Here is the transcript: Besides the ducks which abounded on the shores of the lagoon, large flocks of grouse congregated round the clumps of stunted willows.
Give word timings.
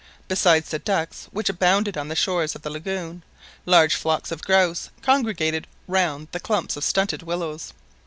Besides 0.27 0.69
the 0.69 0.79
ducks 0.79 1.27
which 1.29 1.47
abounded 1.47 1.95
on 1.95 2.07
the 2.07 2.15
shores 2.15 2.55
of 2.55 2.63
the 2.63 2.71
lagoon, 2.71 3.21
large 3.67 3.93
flocks 3.93 4.31
of 4.31 4.41
grouse 4.41 4.89
congregated 5.03 5.67
round 5.87 6.29
the 6.31 6.39
clumps 6.39 6.75
of 6.75 6.83
stunted 6.83 7.21
willows. 7.21 7.71